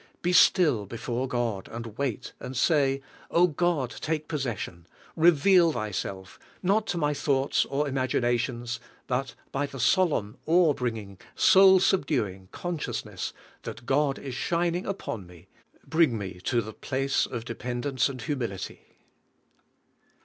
Be 0.23 0.33
still 0.33 0.87
before 0.87 1.27
God, 1.27 1.67
and 1.71 1.95
wait, 1.95 2.33
and 2.39 2.57
say: 2.57 3.03
"Oh, 3.29 3.45
God, 3.45 3.91
take 3.91 4.27
possession. 4.27 4.87
Reveal 5.15 5.73
Thj'self, 5.73 6.39
not 6.63 6.87
to 6.87 6.97
my 6.97 7.13
thoughts 7.13 7.65
or 7.65 7.87
imaginations, 7.87 8.79
but 9.05 9.35
by 9.51 9.67
the 9.67 9.79
solemn, 9.79 10.37
awe 10.47 10.73
bringing, 10.73 11.19
soul 11.35 11.79
subduing 11.79 12.47
conscious 12.51 13.05
ness 13.05 13.31
that 13.61 13.85
God 13.85 14.17
is 14.17 14.33
shining 14.33 14.87
upon 14.87 15.27
me 15.27 15.49
bring 15.85 16.17
me 16.17 16.39
to 16.45 16.61
the 16.63 16.73
place 16.73 17.27
of 17.27 17.45
dependence 17.45 18.09
and 18.09 18.23
humility." 18.23 18.97